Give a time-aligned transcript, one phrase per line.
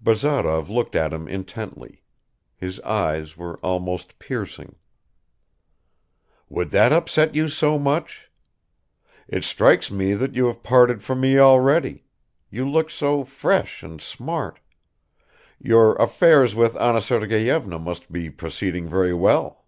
[0.00, 2.02] Bazarov looked at him intently;
[2.56, 4.76] his eyes were almost piercing.
[6.48, 8.30] "Would that upset you so much?
[9.28, 12.06] It strikes me that you have parted from me already;
[12.48, 14.58] you look so fresh and smart...
[15.58, 19.66] your affairs with Anna Sergeyevna must be proceeding very well."